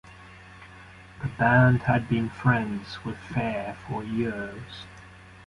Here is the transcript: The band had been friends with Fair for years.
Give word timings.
The 1.21 1.27
band 1.37 1.83
had 1.83 2.09
been 2.09 2.31
friends 2.31 3.05
with 3.05 3.17
Fair 3.19 3.77
for 3.87 4.03
years. 4.03 4.87